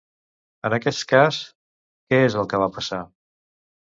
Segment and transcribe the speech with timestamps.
[0.69, 1.37] En aquest cas,
[2.13, 3.01] què és el que va passar?